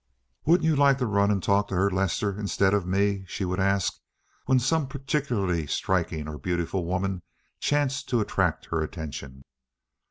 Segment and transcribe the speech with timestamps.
[0.45, 3.45] "Wouldn't you like to run and talk to her, Lester, instead of to me?" she
[3.45, 3.99] would ask
[4.47, 7.21] when some particularly striking or beautiful woman
[7.59, 9.43] chanced to attract her attention.